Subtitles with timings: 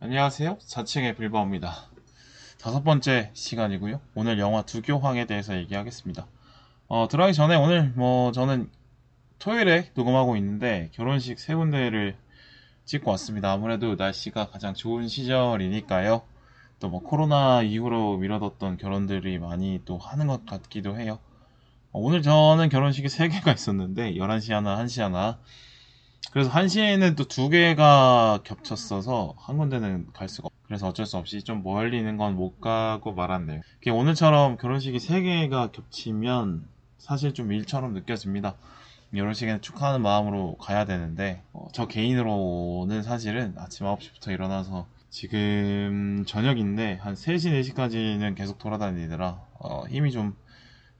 [0.00, 0.58] 안녕하세요.
[0.66, 1.72] 자칭의 빌바오입니다.
[2.60, 4.00] 다섯 번째 시간이고요.
[4.14, 6.26] 오늘 영화 두교황에 대해서 얘기하겠습니다.
[6.88, 8.70] 어, 들어가기 전에 오늘 뭐 저는
[9.38, 12.16] 토요일에 녹음하고 있는데 결혼식 세 군데를
[12.90, 13.52] 찍고 왔습니다.
[13.52, 16.22] 아무래도 날씨가 가장 좋은 시절이니까요.
[16.80, 21.20] 또 뭐 코로나 이후로 미뤄뒀던 결혼들이 많이 또 하는 것 같기도 해요.
[21.92, 25.38] 어, 오늘 저는 결혼식이 세 개가 있었는데 11시 하나, 1시 하나
[26.32, 31.62] 그래서 1시에는 또두 개가 겹쳤어서 한 군데는 갈 수가 없 그래서 어쩔 수 없이 좀
[31.62, 33.60] 멀리 있는 건 못 가고 말았네요.
[33.92, 36.66] 오늘처럼 결혼식이 세 개가 겹치면
[36.98, 38.56] 사실 좀 일처럼 느껴집니다.
[39.14, 47.14] 결혼식에는 축하하는 마음으로 가야 되는데 어, 저 개인으로는 사실은 아침 9시부터 일어나서 지금 저녁인데 한
[47.14, 50.36] 3시, 4시까지는 계속 돌아다니느라 어, 힘이 좀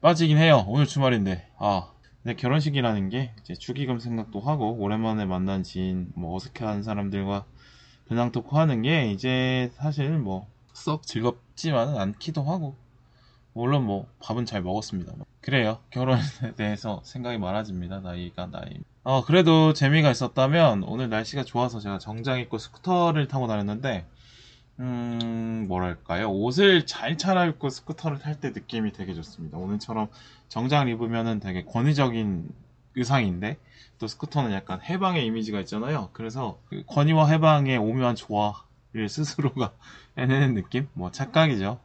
[0.00, 0.64] 빠지긴 해요.
[0.68, 6.82] 오늘 주말인데 아 근데 결혼식이라는 게 이제 축의금 생각도 하고 오랜만에 만난 지인 뭐 어색한
[6.82, 7.44] 사람들과
[8.08, 10.48] 근황 talk하는 게 이제 사실 뭐
[10.80, 12.74] 썩 즐겁지만은 않기도 하고
[13.52, 15.12] 물론 뭐 밥은 잘 먹었습니다.
[15.40, 15.78] 그래요.
[15.90, 16.20] 결혼에
[16.56, 18.00] 대해서 생각이 많아집니다.
[18.00, 18.80] 나이가 나이.
[19.02, 24.06] 어 그래도 재미가 있었다면 오늘 날씨가 좋아서 제가 정장 입고 스쿠터를 타고 다녔는데
[24.80, 26.30] 음, 뭐랄까요.
[26.30, 29.58] 옷을 잘 차려입고 스쿠터를 탈 때 느낌이 되게 좋습니다.
[29.58, 30.08] 오늘처럼
[30.48, 32.48] 정장을 입으면은 되게 권위적인
[32.96, 33.58] 의상인데,
[33.98, 36.08] 또 스쿠터는 약간 해방의 이미지가 있잖아요.
[36.14, 39.72] 그래서 그 권위와 해방의 오묘한 조화를 스스로가
[40.16, 40.88] 해내는 느낌?
[40.94, 41.78] 뭐 착각이죠.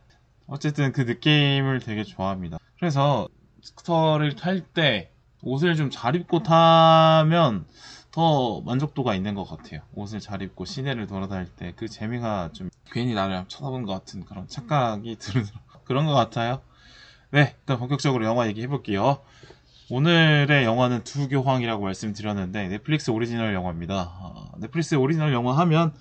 [0.47, 2.57] 어쨌든 그 느낌을 되게 좋아합니다.
[2.79, 3.27] 그래서
[3.61, 7.65] 스쿠터를 탈 때 옷을 좀 잘 입고 타면
[8.11, 9.81] 더 만족도가 있는 것 같아요.
[9.93, 14.47] 옷을 잘 입고 시내를 돌아다닐 때 그 재미가 좀 괜히 나를 쳐다본 것 같은 그런
[14.47, 15.45] 착각이 드는
[15.83, 16.61] 그런 것 같아요.
[17.31, 19.19] 네, 일단 본격적으로 영화 얘기해 볼게요.
[19.89, 24.13] 오늘의 영화는 두교황이라고 말씀드렸는데 넷플릭스 오리지널 영화입니다.
[24.19, 25.93] 어, 넷플릭스 오리지널 영화 하면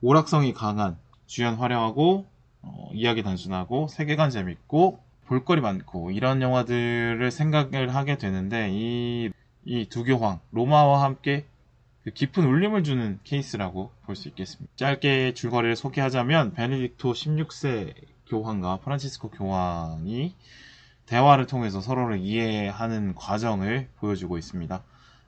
[0.00, 0.96] 오락성이 강한
[1.26, 2.26] 주연 화려하고
[2.62, 9.30] 어, 이야기 단순하고 세계관 재밌고 볼거리 많고 이런 영화들을 생각을 하게 되는데 이,
[9.64, 11.46] 이 두교황 로마와 함께
[12.04, 14.72] 그 깊은 울림을 주는 케이스라고 볼 수 있겠습니다.
[14.76, 17.92] 짧게 줄거리를 소개하자면 베네딕토 16세
[18.28, 20.34] 교황과 프란치스코 교황이
[21.06, 24.82] 대화를 통해서 서로를 이해하는 과정을 보여주고 있습니다.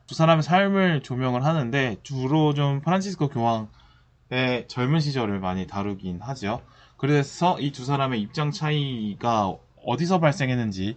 [0.06, 6.62] 두 사람의 삶을 조명을 하는데 주로 좀 프란치스코 교황의 젊은 시절을 많이 다루긴 하죠.
[6.98, 9.54] 그래서 이 두 사람의 입장 차이가
[9.86, 10.96] 어디서 발생했는지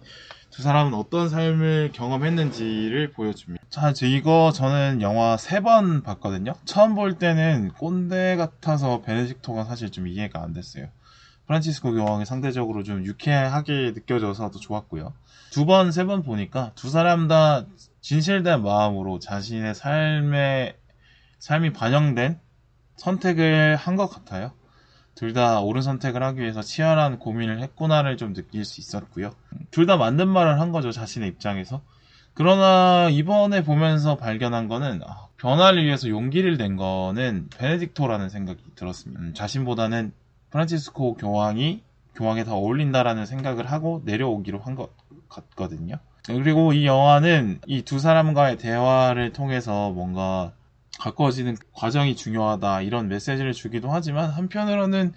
[0.50, 3.64] 두 사람은 어떤 삶을 경험했는지를 보여줍니다.
[3.70, 6.52] 자, 이거 저는 영화 세 번 봤거든요.
[6.66, 10.88] 처음 볼 때는 꼰대 같아서 베네딕토가 사실 좀 이해가 안 됐어요.
[11.46, 15.14] 프란치스코 교황이 상대적으로 좀 유쾌하게 느껴져서 더 좋았고요.
[15.52, 17.64] 두 번, 세 번 보니까 두 사람 다
[18.00, 20.76] 진실된 마음으로 자신의 삶에,
[21.38, 22.38] 삶이 반영된
[22.96, 24.52] 선택을 한 것 같아요.
[25.14, 29.32] 둘 다 옳은 선택을 하기 위해서 치열한 고민을 했구나를 좀 느낄 수 있었고요.
[29.70, 31.82] 둘 다 맞는 말을 한 거죠, 자신의 입장에서.
[32.34, 39.20] 그러나 이번에 보면서 발견한 거는 아, 변화를 위해서 용기를 낸 거는 베네딕토라는 생각이 들었습니다.
[39.22, 40.12] 음, 자신보다는
[40.50, 41.82] 프란치스코 교황이
[42.14, 44.90] 교황에 더 어울린다라는 생각을 하고 내려오기로 한 것
[45.28, 45.96] 같거든요.
[46.26, 50.52] 그리고 이 영화는 이 두 사람과의 대화를 통해서 뭔가
[51.02, 55.12] 가까워지는 과정이 중요하다 이런 메시지를 주기도 하지만 한편으로는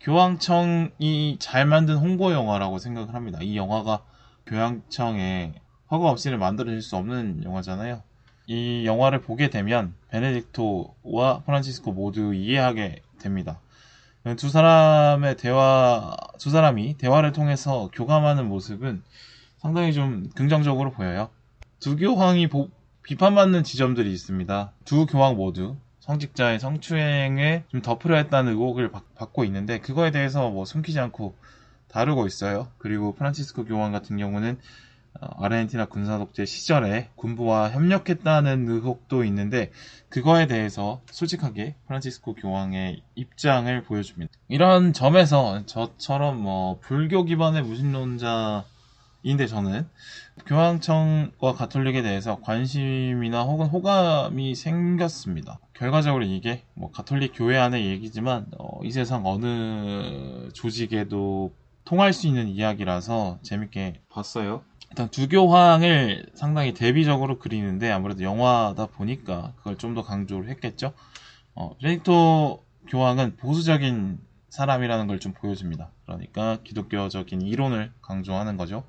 [0.00, 3.38] 교황청이 잘 만든 홍보 영화라고 생각을 합니다.
[3.40, 4.04] 이 영화가
[4.44, 5.54] 교황청에
[5.90, 8.02] 허가 없이는 만들어질 수 없는 영화잖아요.
[8.46, 13.60] 이 영화를 보게 되면 베네딕토와 프란치스코 모두 이해하게 됩니다.
[14.36, 19.02] 두 사람의 대화, 두 사람이 대화를 통해서 교감하는 모습은
[19.56, 21.30] 상당히 좀 긍정적으로 보여요.
[21.80, 22.68] 두 교황이 보,
[23.02, 24.72] 비판받는 지점들이 있습니다.
[24.84, 30.64] 두 교황 모두 성직자의 성추행에 좀 덮으려 했다는 의혹을 받, 고 있는데 그거에 대해서 뭐
[30.64, 31.36] 숨기지 않고
[31.88, 32.68] 다루고 있어요.
[32.78, 34.58] 그리고 프란치스코 교황 같은 경우는
[35.20, 39.70] 어, 아르헨티나 군사 독재 시절에 군부와 협력했다는 의혹도 있는데
[40.08, 44.32] 그거에 대해서 솔직하게 프란치스코 교황의 입장을 보여줍니다.
[44.48, 48.64] 이런 점에서 저처럼 뭐 불교 기반의 무신론자
[49.22, 49.88] 인데 저는
[50.46, 55.60] 교황청과 가톨릭에 대해서 관심이나 혹은 호감이 생겼습니다.
[55.74, 61.54] 결과적으로 이게 뭐 가톨릭 교회 안의 얘기지만 어, 이 세상 어느 조직에도
[61.84, 64.62] 통할 수 있는 이야기라서 재밌게 봤어요.
[64.90, 70.92] 일단 두 교황을 상당히 대비적으로 그리는데 아무래도 영화다 보니까 그걸 좀 더 강조를 했겠죠.
[71.54, 74.18] 어, 베네토 교황은 보수적인
[74.52, 75.90] 사람이라는 걸 좀 보여줍니다.
[76.04, 78.84] 그러니까 기독교적인 이론을 강조하는 거죠.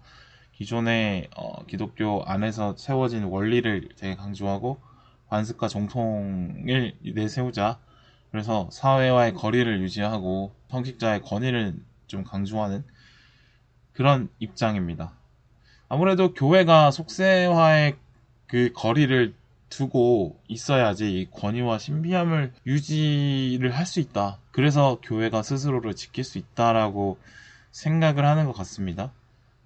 [0.52, 4.82] 기존의 어, 기독교 안에서 세워진 원리를 되게 강조하고
[5.30, 7.80] 관습과 정통을 내세우자.
[8.30, 11.76] 그래서 사회와의 거리를 유지하고 성직자의 권위를
[12.08, 12.84] 좀 강조하는
[13.94, 15.14] 그런 입장입니다.
[15.88, 17.96] 아무래도 교회가 속세와의
[18.48, 19.34] 그 거리를
[19.78, 24.40] 두고 있어야지 이 권위와 신비함을 유지를 할 수 있다.
[24.52, 27.18] 그래서 교회가 스스로를 지킬 수 있다라고
[27.72, 29.12] 생각을 하는 것 같습니다.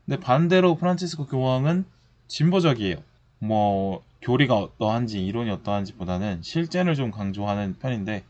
[0.06, 1.86] 근데 반대로 프란치스코 교황은
[2.28, 2.98] 진보적이에요.
[3.40, 8.24] 뭐 교리가 어떠한지 이론이 어떠한지 보다는 실제를 좀 강조하는 편인데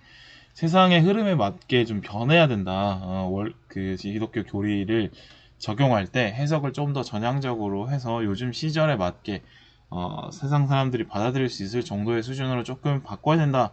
[0.54, 3.00] 세상의 흐름에 맞게 좀 변해야 된다.
[3.04, 5.12] 어, 월, 그 기독교 교리를
[5.60, 9.44] 적용할 때 해석을 좀 더 전향적으로 해서 요즘 시절에 맞게
[9.90, 13.72] 어, 세상 사람들이 받아들일 수 있을 정도의 수준으로 조금 바꿔야 된다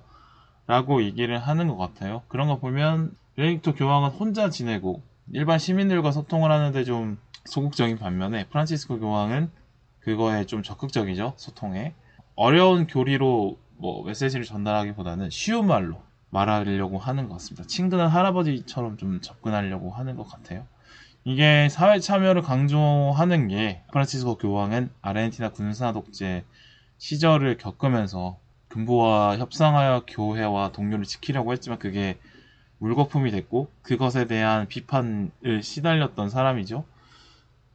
[0.67, 2.23] 라고 얘기를 하는 것 같아요.
[2.29, 5.03] 그런 거 보면 베네딕토 교황은 혼자 지내고
[5.33, 9.51] 일반 시민들과 소통을 하는데 좀 소극적인 반면에 프란치스코 교황은
[10.01, 11.95] 그거에 좀 적극적이죠 소통에
[12.37, 16.01] 어려운 교리로 뭐 메시지를 전달하기보다는 쉬운 말로
[16.31, 17.67] 말하려고 하는 것 같습니다.
[17.67, 20.67] 친근한 할아버지처럼 좀 접근하려고 하는 것 같아요.
[21.27, 26.45] 이게 사회 참여를 강조하는 게 프란치스코 교황은 아르헨티나 군사 독재
[26.99, 28.39] 시절을 겪으면서
[28.69, 32.19] 군부와 협상하여 교회와 동료를 지키려고 했지만 그게
[32.77, 36.85] 물거품이 됐고 그것에 대한 비판을 시달렸던 사람이죠.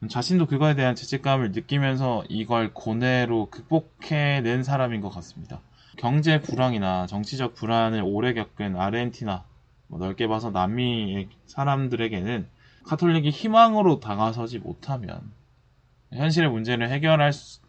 [0.08, 5.60] 자신도 그거에 대한 죄책감을 느끼면서 이걸 고뇌로 극복해낸 사람인 것 같습니다.
[5.96, 9.44] 경제 불황이나 정치적 불안을 오래 겪은 아르헨티나,
[9.88, 15.32] 뭐 넓게 봐서 남미 사람들에게는 카톨릭이 희망으로 다가서지 못하면
[16.12, 17.60] 현실의 문제를 해결할 수,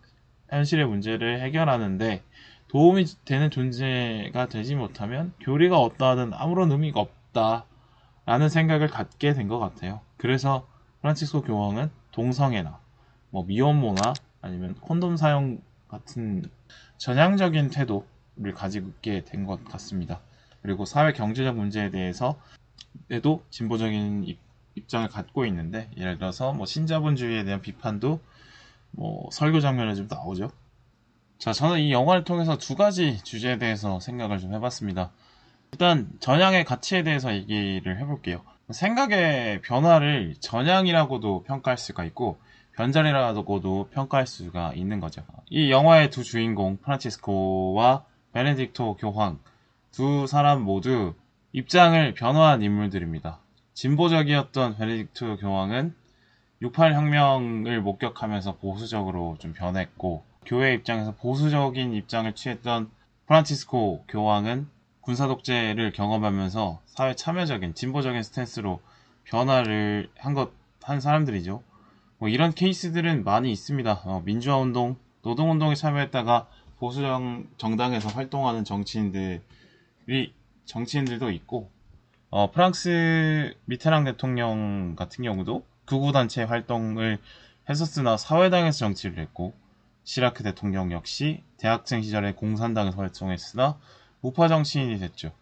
[0.50, 2.24] 현실의 문제를 해결하는데
[2.70, 10.02] 도움이 되는 존재가 되지 못하면 교리가 어떠하든 아무런 의미가 없다라는 생각을 갖게 된 것 같아요.
[10.18, 10.68] 그래서
[11.02, 12.80] 프란치스코 교황은 동성애나
[13.30, 16.44] 뭐 미혼모나 아니면 콘돔 사용 같은
[16.98, 20.22] 전향적인 태도를 가지게 된 것 같습니다.
[20.62, 22.40] 그리고 사회 경제적 문제에 대해서
[23.10, 24.40] 에도 진보적인 입
[24.88, 28.20] 장을 갖고 있는데 예를 들어서 뭐 신자본주의에 대한 비판도
[28.92, 30.52] 뭐 설교 장면에 좀 나오죠.
[31.38, 35.12] 자, 저는 이 영화를 통해서 두 가지 주제에 대해서 생각을 좀 해봤습니다.
[35.72, 38.44] 일단 전향의 가치에 대해서 얘기를 해볼게요.
[38.70, 42.40] 생각의 변화를 전향이라고도 평가할 수가 있고
[42.76, 45.24] 변절이라고도 평가할 수가 있는 거죠.
[45.50, 49.40] 이 영화의 두 주인공 프란치스코와 베네딕토 교황
[49.92, 51.14] 두 사람 모두
[51.52, 53.41] 입장을 변화한 인물들입니다.
[53.74, 55.96] 진보적이었던 베네딕트 교황은
[56.62, 62.90] 68 혁명을 목격하면서 보수적으로 좀 변했고 교회 입장에서 보수적인 입장을 취했던
[63.28, 64.68] 프란치스코 교황은
[65.02, 68.82] 군사 독재를 경험하면서 사회 참여적인 진보적인 스탠스로
[69.26, 71.64] 변화를 한 것 한 사람들이죠.
[72.18, 74.02] 뭐 이런 케이스들은 많이 있습니다.
[74.06, 76.48] 어, 민주화 운동, 노동 운동에 참여했다가
[76.78, 77.02] 보수
[77.58, 79.42] 정당에서 활동하는 정치인들이
[80.66, 81.70] 정치인들도 있고
[82.34, 87.20] 어, 프랑스 미테랑 대통령 같은 경우도 극우단체 활동을
[87.70, 89.54] 했었으나 사회당에서 정치를 했고
[90.06, 93.78] 시라크 대통령 역시 대학생 시절에 공산당에서 활동했으나
[94.22, 95.34] 우파 정치인이 됐죠.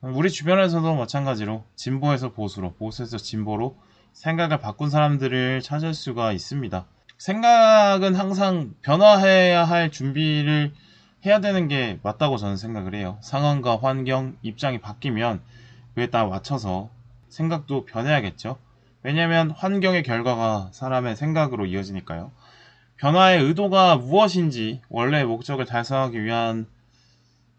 [0.00, 3.76] 우리 주변에서도 마찬가지로 진보에서 보수로, 보수에서 진보로
[4.12, 6.86] 생각을 바꾼 사람들을 찾을 수가 있습니다.
[7.18, 10.72] 생각은 항상 변화해야 할 준비를
[11.26, 13.18] 해야 되는 게 맞다고 저는 생각을 해요.
[13.22, 15.42] 상황과 환경, 입장이 바뀌면
[15.98, 16.90] 그에 따라 맞춰서
[17.28, 18.56] 생각도 변해야겠죠.
[19.02, 22.30] 왜냐하면 환경의 결과가 사람의 생각으로 이어지니까요.
[22.98, 26.68] 변화의 의도가 무엇인지 원래의 목적을 달성하기 위한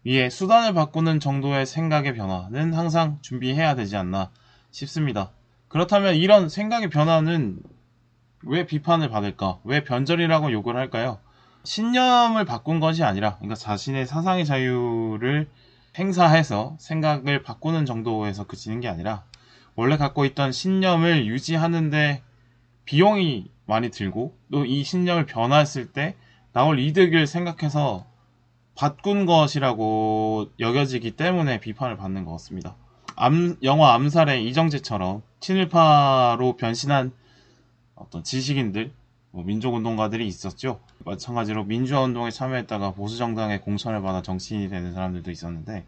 [0.04, 4.30] 위해 수단을 바꾸는 정도의 생각의 변화는 항상 준비해야 되지 않나
[4.70, 5.32] 싶습니다.
[5.68, 7.60] 그렇다면 이런 생각의 변화는
[8.44, 9.58] 왜 비판을 받을까?
[9.64, 11.18] 왜 변절이라고 욕을 할까요?
[11.64, 15.50] 신념을 바꾼 것이 아니라, 그러니까 자신의 사상의 자유를
[15.98, 19.24] 행사해서 생각을 바꾸는 정도에서 그치는 게 아니라
[19.74, 22.22] 원래 갖고 있던 신념을 유지하는데
[22.84, 26.16] 비용이 많이 들고 또 이 신념을 변화했을 때
[26.52, 28.06] 나올 이득을 생각해서
[28.74, 32.76] 바꾼 것이라고 여겨지기 때문에 비판을 받는 것 같습니다.
[33.14, 37.12] 암, 영화 암살의 이정재처럼 친일파로 변신한
[37.94, 38.92] 어떤 지식인들,
[39.30, 40.80] 뭐 민족운동가들이 있었죠.
[41.04, 45.86] 마찬가지로 민주화 운동에 참여했다가 보수 정당의 공천을 받아 정치인이 되는 사람들도 있었는데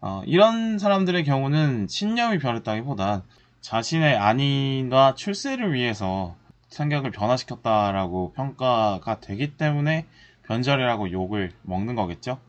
[0.00, 3.22] 어, 이런 사람들의 경우는 신념이 변했다기보단
[3.60, 6.36] 자신의 안위와 출세를 위해서
[6.68, 10.06] 생각을 변화시켰다라고 평가가 되기 때문에
[10.44, 12.40] 변절이라고 욕을 먹는 거겠죠.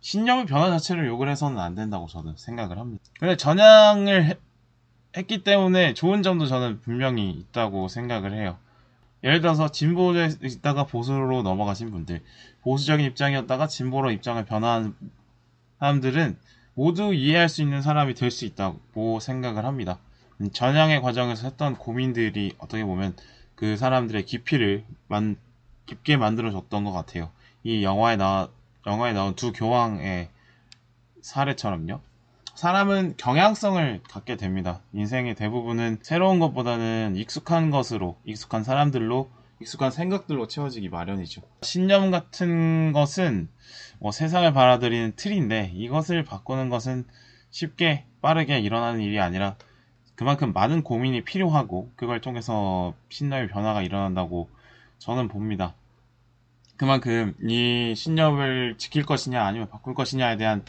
[0.00, 3.04] 신념의 변화 자체를 욕을 해서는 안 된다고 저는 생각을 합니다.
[3.18, 4.34] 근데 전향을 해,
[5.16, 8.58] 했기 때문에 좋은 점도 저는 분명히 있다고 생각을 해요.
[9.22, 12.22] 예를 들어서 진보에 있다가 보수로 넘어가신 분들,
[12.62, 14.94] 보수적인 입장이었다가 진보로 입장을 변화한
[15.78, 16.38] 사람들은
[16.74, 19.98] 모두 이해할 수 있는 사람이 될 수 있다고 생각을 합니다.
[20.40, 23.14] 음, 전향의 과정에서 했던 고민들이 어떻게 보면
[23.54, 25.36] 그 사람들의 깊이를 만,
[25.86, 27.30] 깊게 만들어줬던 것 같아요.
[27.62, 28.48] 이 영화에 나
[28.86, 30.30] 영화에 나온 두 교황의
[31.20, 32.00] 사례처럼요.
[32.60, 34.82] 사람은 경향성을 갖게 됩니다.
[34.92, 39.30] 인생의 대부분은 새로운 것보다는 익숙한 것으로, 익숙한 사람들로,
[39.62, 41.40] 익숙한 생각들로 채워지기 마련이죠.
[41.62, 43.48] 신념 같은 것은
[43.98, 47.06] 뭐 세상을 받아들이는 틀인데 이것을 바꾸는 것은
[47.48, 49.56] 쉽게 빠르게 일어나는 일이 아니라
[50.14, 54.50] 그만큼 많은 고민이 필요하고 그걸 통해서 신념의 변화가 일어난다고
[54.98, 55.72] 저는 봅니다.
[56.76, 60.62] 그만큼 이 신념을 지킬 것이냐 아니면 바꿀 것이냐에 대한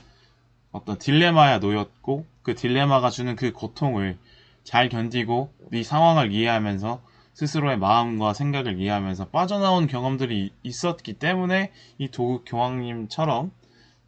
[0.71, 4.17] 어떤 딜레마에 놓였고 그 딜레마가 주는 그 고통을
[4.63, 7.01] 잘 견디고 이 상황을 이해하면서
[7.33, 13.51] 스스로의 마음과 생각을 이해하면서 빠져나온 경험들이 있었기 때문에 이 도국 교황님처럼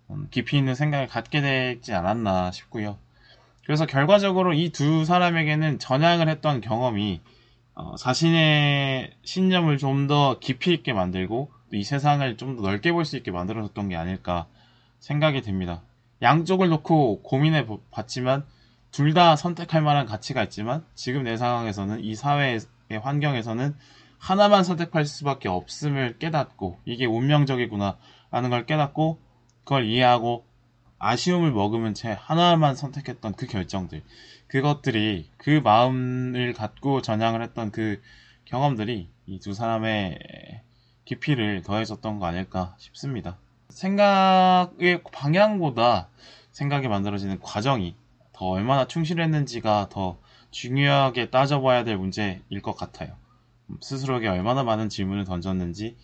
[0.09, 2.97] 음, 깊이 있는 생각을 갖게 되지 않았나 싶고요.
[3.65, 7.21] 그래서 결과적으로 이 두 사람에게는 전향을 했던 경험이
[7.75, 13.17] 어, 자신의 신념을 좀 더 깊이 있게 만들고 이 세상을 좀 더 넓게 볼 수
[13.17, 14.47] 있게 만들어줬던 게 아닐까
[14.99, 15.81] 생각이 됩니다.
[16.23, 18.45] 양쪽을 놓고 고민해 봤지만
[18.91, 22.59] 둘 다 선택할 만한 가치가 있지만 지금 내 상황에서는 이 사회의
[23.01, 23.75] 환경에서는
[24.19, 27.97] 하나만 선택할 수밖에 없음을 깨닫고 이게 운명적이구나
[28.31, 29.19] 하는 걸 깨닫고
[29.63, 30.45] 그걸 이해하고
[30.99, 34.03] 아쉬움을 머금은 채 하나만 선택했던 그 결정들
[34.47, 38.01] 그것들이 그 마음을 갖고 전향을 했던 그
[38.45, 40.19] 경험들이 이 두 사람의
[41.05, 43.37] 깊이를 더해줬던 거 아닐까 싶습니다.
[43.69, 46.09] 생각의 방향보다
[46.51, 47.95] 생각이 만들어지는 과정이
[48.31, 50.17] 더 얼마나 충실했는지가 더
[50.51, 53.15] 중요하게 따져봐야 될 문제일 것 같아요.
[53.81, 55.95] 스스로에게 얼마나 많은 질문을 던졌는지,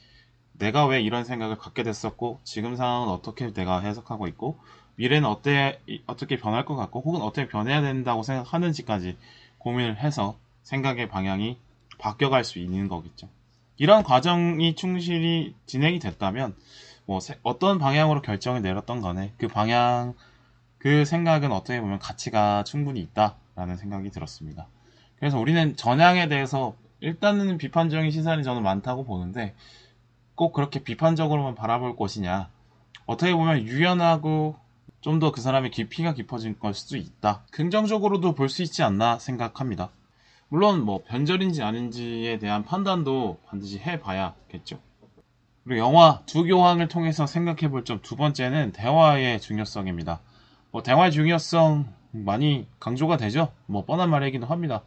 [0.53, 4.59] 내가 왜 이런 생각을 갖게 됐었고, 지금 상황은 어떻게 내가 해석하고 있고,
[4.95, 9.17] 미래는 어때, 어떻게 변할 것 같고, 혹은 어떻게 변해야 된다고 생각하는지까지
[9.59, 11.57] 고민을 해서 생각의 방향이
[11.97, 13.29] 바뀌어갈 수 있는 거겠죠.
[13.77, 16.55] 이런 과정이 충실히 진행이 됐다면,
[17.09, 20.13] 뭐, 어떤 방향으로 결정을 내렸던 간에 그 방향,
[20.77, 24.67] 그 생각은 어떻게 보면 가치가 충분히 있다라는 생각이 들었습니다.
[25.17, 29.55] 그래서 우리는 전향에 대해서 일단은 비판적인 시선이 저는 많다고 보는데
[30.35, 32.51] 꼭 그렇게 비판적으로만 바라볼 것이냐.
[33.07, 34.57] 어떻게 보면 유연하고
[35.01, 37.43] 좀 더 그 사람의 깊이가 깊어진 걸 수도 있다.
[37.51, 39.91] 긍정적으로도 볼 수 있지 않나 생각합니다.
[40.49, 44.79] 물론 뭐 변절인지 아닌지에 대한 판단도 반드시 해봐야겠죠.
[45.69, 50.19] 그리고 영화 두 교황을 통해서 생각해 볼 점 두 번째는 대화의 중요성입니다.
[50.71, 53.51] 뭐 대화의 중요성 많이 강조가 되죠.
[53.67, 54.81] 뭐 뻔한 말이기도 합니다.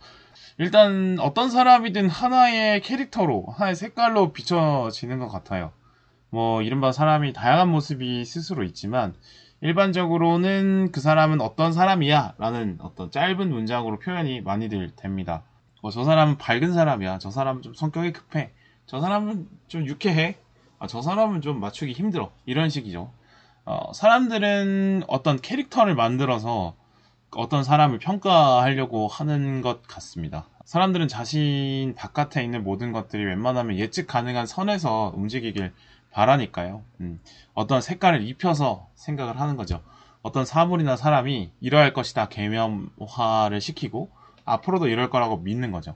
[0.59, 5.71] 일단 어떤 사람이든 하나의 캐릭터로 하나의 색깔로 비춰지는 것 같아요.
[6.31, 9.15] 뭐 이른바 사람이 다양한 모습이 스스로 있지만
[9.61, 15.45] 일반적으로는 그 사람은 어떤 사람이야 라는 어떤 짧은 문장으로 표현이 많이들 됩니다.
[15.81, 17.19] 뭐 저 사람은 밝은 사람이야.
[17.19, 18.51] 저 사람은 좀 성격이 급해.
[18.87, 20.39] 저 사람은 좀 유쾌해.
[20.83, 22.33] 아, 저 사람은 좀 맞추기 힘들어.
[22.45, 23.13] 이런 식이죠.
[23.65, 26.75] 어, 사람들은 어떤 캐릭터를 만들어서
[27.31, 30.49] 어떤 사람을 평가하려고 하는 것 같습니다.
[30.65, 35.73] 사람들은 자신 바깥에 있는 모든 것들이 웬만하면 예측 가능한 선에서 움직이길
[36.11, 36.83] 바라니까요.
[37.01, 37.21] 음,
[37.55, 39.85] 어떤 색깔을 입혀서 생각을 하는 거죠.
[40.23, 44.11] 어떤 사물이나 사람이 이러할 것이다 개념화를 시키고
[44.45, 45.95] 앞으로도 이럴 거라고 믿는 거죠.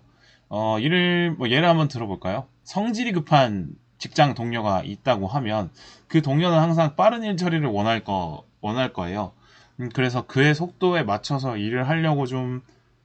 [0.48, 2.46] 어, 이를 뭐 예를 한번 들어볼까요?
[2.62, 3.74] 성질이 급한
[4.06, 5.68] 직장 동료가 있다고 하면
[6.06, 9.32] 그 동료는 항상 빠른 일 처리를 원할 거 원할 거예요.
[9.80, 12.62] 음, 그래서 그의 속도에 맞춰서 일을 하려고 좀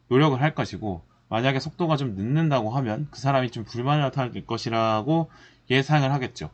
[0.10, 5.32] 노력을 할 것이고 만약에 속도가 좀 늦는다고 하면 그 사람이 좀 불만을 나타낼 것이라고
[5.72, 6.52] 예상을 하겠죠.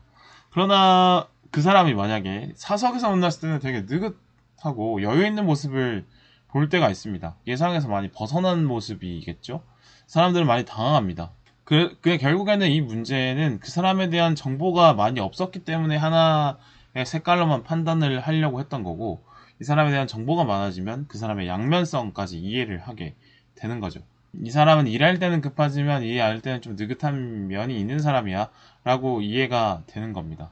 [0.50, 6.06] 그러나 그 사람이 만약에 사석에서 만났을 때는 되게 느긋하고 여유 있는 모습을
[6.48, 7.36] 볼 때가 있습니다.
[7.46, 9.62] 예상에서 많이 벗어난 모습이겠죠.
[10.06, 11.32] 사람들은 많이 당황합니다.
[11.68, 18.20] 그, 그 결국에는 이 문제는 그 사람에 대한 정보가 많이 없었기 때문에 하나의 색깔로만 판단을
[18.20, 19.22] 하려고 했던 거고
[19.60, 23.16] 이 사람에 대한 정보가 많아지면 그 사람의 양면성까지 이해를 하게
[23.54, 24.00] 되는 거죠.
[24.42, 28.48] 이 사람은 일할 때는 급하지만 일할 때는 좀 느긋한 면이 있는 사람이야
[28.84, 30.48] 라고 이해가 되는 겁니다.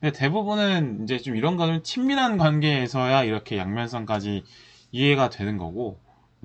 [0.00, 4.42] 근데 대부분은 이제 좀 이런 거는 친밀한 관계에서야 이렇게 양면성까지
[4.90, 6.00] 이해가 되는 거고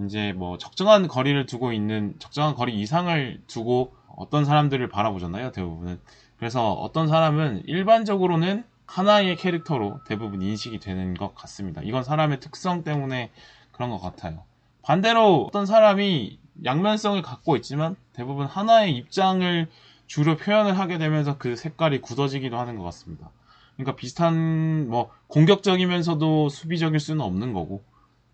[0.06, 6.00] 이제 뭐 적정한 거리를 두고 있는 적정한 거리 이상을 두고 어떤 사람들을 바라보잖아요, 대부분은.
[6.38, 11.82] 그래서 어떤 사람은 일반적으로는 하나의 캐릭터로 대부분 인식이 되는 것 같습니다.
[11.84, 13.32] 이건 사람의 특성 때문에
[13.72, 14.44] 그런 것 같아요.
[14.82, 19.70] 반대로 어떤 사람이 양면성을 갖고 있지만 대부분 하나의 입장을
[20.08, 23.30] 주로 표현을 하게 되면서 그 색깔이 굳어지기도 하는 것 같습니다.
[23.75, 27.84] 그러니까 비슷한 뭐 공격적이면서도 수비적일 수는 없는 거고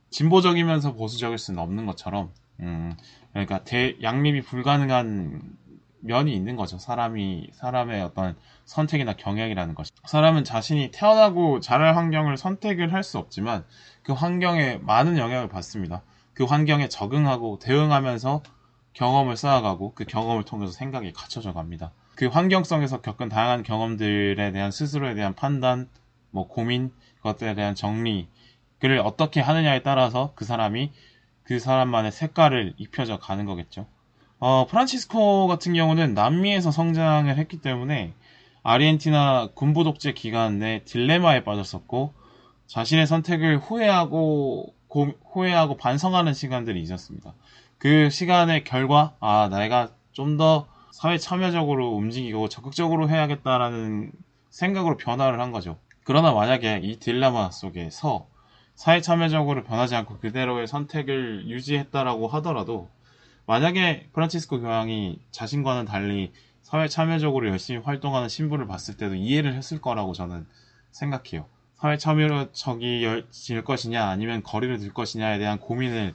[0.10, 2.31] 진보적이면서 보수적일 수는 없는 것처럼
[2.62, 2.96] 음,
[3.31, 5.41] 그러니까 대, 양립이 불가능한
[6.01, 6.77] 면이 있는 거죠.
[6.77, 8.36] 사람이 사람의 어떤
[8.66, 9.92] 선택이나 경향이라는 것이.
[10.06, 13.66] 사람은 자신이 태어나고 자랄 환경을 선택을 할 수 없지만
[14.04, 16.04] 그 환경에 많은 영향을 받습니다.
[16.34, 18.44] 그 환경에 적응하고 대응하면서
[18.94, 21.92] 경험을 쌓아가고 그 경험을 통해서 생각이 갖춰져 갑니다.
[22.16, 25.89] 그 환경성에서 겪은 다양한 경험들에 대한 스스로에 대한 판단,
[26.32, 28.27] 뭐 고민, 그것들에 대한 정리,
[28.80, 30.92] 그를 어떻게 하느냐에 따라서 그 사람이
[31.44, 33.88] 그 사람만의 색깔을 입혀져 가는 거겠죠.
[34.39, 38.13] 어, 프란치스코 같은 경우는 남미에서 성장을 했기 때문에
[38.63, 42.13] 아르헨티나 군부 독재 기간 내 딜레마에 빠졌었고
[42.67, 47.34] 자신의 선택을 후회하고 고, 후회하고 반성하는 시간들이 있었습니다.
[47.77, 54.12] 그 시간의 결과 아 내가 좀 더 사회 참여적으로 움직이고 적극적으로 해야겠다라는
[54.50, 55.77] 생각으로 변화를 한 거죠.
[56.03, 58.27] 그러나 만약에 이 딜레마 속에서
[58.74, 62.89] 사회 참여적으로 변하지 않고 그대로의 선택을 유지했다라고 하더라도
[63.48, 70.12] 만약에 프란치스코 교황이 자신과는 달리 사회 참여적으로 열심히 활동하는 신부를 봤을 때도 이해를 했을 거라고
[70.12, 70.46] 저는
[70.92, 71.46] 생각해요.
[71.75, 76.13] 사회 참여적이 질 것이냐 아니면 거리를 둘 것이냐에 대한 고민을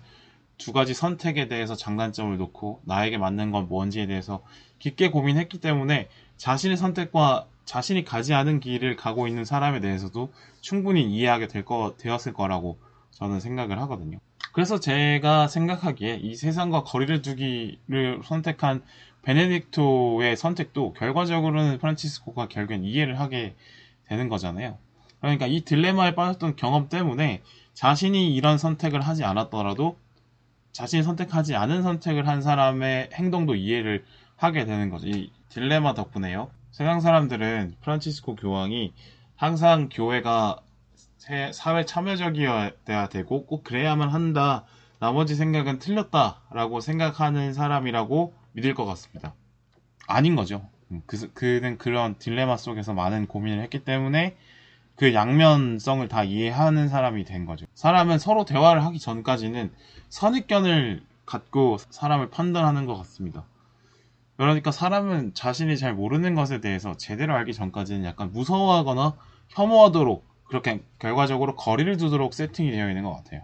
[0.59, 4.45] 두 가지 선택에 대해서 장단점을 놓고 나에게 맞는 건 뭔지에 대해서
[4.79, 11.49] 깊게 고민했기 때문에 자신의 선택과 자신이 가지 않은 길을 가고 있는 사람에 대해서도 충분히 이해하게
[11.49, 12.79] 될 거, 되었을 거라고
[13.13, 14.19] 저는 생각을 하거든요.
[14.53, 18.83] 그래서 제가 생각하기에 이 세상과 거리를 두기를 선택한
[19.23, 23.55] 베네딕토의 선택도 결과적으로는 프란치스코가 결국엔 이해를 하게
[24.05, 24.79] 되는 거잖아요.
[25.21, 27.43] 그러니까 이 딜레마에 빠졌던 경험 때문에
[27.75, 29.97] 자신이 이런 선택을 하지 않았더라도
[30.73, 34.05] 자신이 선택하지 않은 선택을 한 사람의 행동도 이해를
[34.37, 35.07] 하게 되는 거죠.
[35.07, 36.51] 이 딜레마 덕분에요.
[36.73, 38.93] 세상 사람들은 프란치스코 교황이
[39.37, 40.61] 항상 교회가
[41.53, 44.65] 사회 참여적이어야 되고 꼭 그래야만 한다.
[44.99, 49.33] 나머지 생각은 틀렸다라고 생각하는 사람이라고 믿을 것 같습니다.
[50.09, 50.69] 아닌 거죠.
[50.91, 54.37] 음, 그, 그는 그런 딜레마 속에서 많은 고민을 했기 때문에
[54.97, 57.67] 그 양면성을 다 이해하는 사람이 된 거죠.
[57.75, 59.73] 사람은 서로 대화를 하기 전까지는
[60.09, 63.45] 선입견을 갖고 사람을 판단하는 것 같습니다.
[64.37, 69.15] 그러니까 사람은 자신이 잘 모르는 것에 대해서 제대로 알기 전까지는 약간 무서워하거나
[69.51, 73.41] 혐오하도록 그렇게 결과적으로 거리를 두도록 세팅이 되어 있는 것 같아요.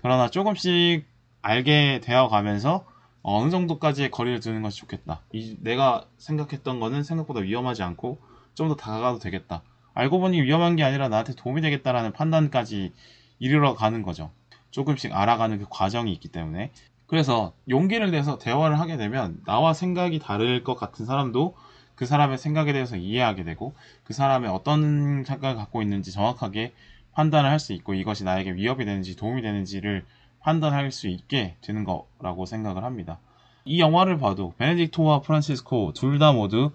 [0.00, 1.04] 그러나 조금씩
[1.42, 2.86] 알게 되어 가면서
[3.22, 5.20] 어느 정도까지의 거리를 두는 것이 좋겠다.
[5.30, 8.18] 이, 내가 생각했던 거는 생각보다 위험하지 않고
[8.54, 9.62] 좀 더 다가가도 되겠다.
[9.92, 12.94] 알고 보니 위험한 게 아니라 나한테 도움이 되겠다라는 판단까지
[13.38, 14.30] 이르러 가는 거죠.
[14.70, 16.72] 조금씩 알아가는 그 과정이 있기 때문에.
[17.06, 21.56] 그래서 용기를 내서 대화를 하게 되면 나와 생각이 다를 것 같은 사람도
[21.98, 26.72] 그 사람의 생각에 대해서 이해하게 되고 그 사람의 어떤 생각을 갖고 있는지 정확하게
[27.12, 30.04] 판단을 할 수 있고 이것이 나에게 위협이 되는지 도움이 되는지를
[30.38, 33.18] 판단할 수 있게 되는 거라고 생각을 합니다.
[33.64, 36.70] 이 영화를 봐도 베네딕토와 프란시스코 둘 다 모두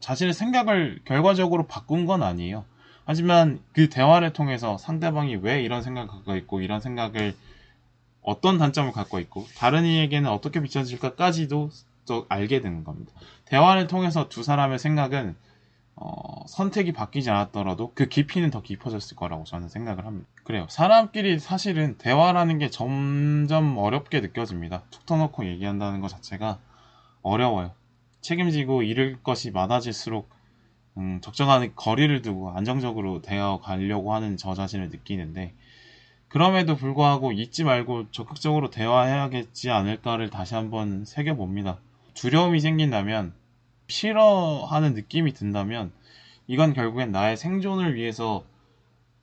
[0.00, 2.66] 자신의 생각을 결과적으로 바꾼 건 아니에요.
[3.06, 7.34] 하지만 그 대화를 통해서 상대방이 왜 이런 생각을 갖고 있고 이런 생각을
[8.20, 11.70] 어떤 단점을 갖고 있고 다른 이에게는 어떻게 비춰질까까지도
[12.06, 13.12] 또 알게 되는 겁니다.
[13.44, 15.36] 대화를 통해서 두 사람의 생각은
[15.96, 20.26] 어, 선택이 바뀌지 않았더라도 그 깊이는 더 깊어졌을 거라고 저는 생각을 합니다.
[20.44, 20.66] 그래요.
[20.70, 24.82] 사람끼리 사실은 대화라는 게 점점 어렵게 느껴집니다.
[24.90, 26.58] 툭 터놓고 얘기한다는 것 자체가
[27.22, 27.72] 어려워요.
[28.22, 30.30] 책임지고 잃을 것이 많아질수록
[30.96, 35.54] 음, 적정한 거리를 두고 안정적으로 되어 가려고 하는 저 자신을 느끼는데
[36.28, 41.78] 그럼에도 불구하고 잊지 말고 적극적으로 대화해야겠지 않을까를 다시 한번 새겨봅니다.
[42.20, 43.32] 두려움이 생긴다면
[43.88, 45.90] 싫어하는 느낌이 든다면
[46.48, 48.44] 이건 결국엔 나의 생존을 위해서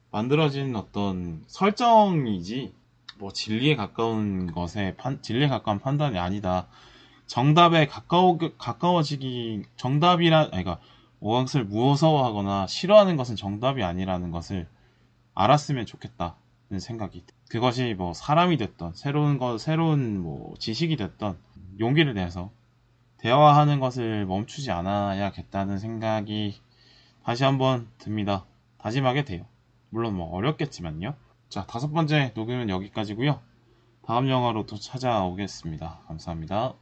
[0.10, 2.74] 만들어진 어떤 설정이지
[3.20, 6.70] 뭐 진리에 가까운 것에 판, 진리에 가까운 판단이 아니다.
[7.28, 10.80] 정답에 가까워 가까워지기 정답이라 아니 그러니까
[11.20, 14.68] 무엇을 무서워하거나 싫어하는 것은 정답이 아니라는 것을
[15.36, 21.38] 알았으면 좋겠다는 생각이 그것이 뭐 사람이 됐던 새로운 것 새로운 뭐 지식이 됐던
[21.80, 22.50] 용기를 내서
[23.18, 26.60] 대화하는 것을 멈추지 않아야겠다는 생각이
[27.24, 28.46] 다시 한번 듭니다.
[28.78, 29.46] 다짐하게 돼요.
[29.90, 31.16] 물론 뭐 어렵겠지만요.
[31.50, 33.40] 자, 다섯 번째 녹음은 여기까지고요.
[34.06, 36.02] 다음 영화로 또 찾아오겠습니다.
[36.08, 36.76] 감사합니다.